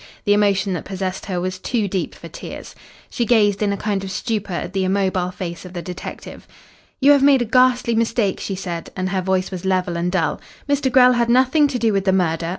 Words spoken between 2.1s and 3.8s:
for tears. She gazed in a